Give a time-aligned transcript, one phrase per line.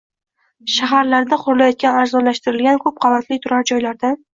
[0.75, 4.25] Shaharlarda qurilayotgan arzonlashtirilgan ko‘p qavatli turar joylardan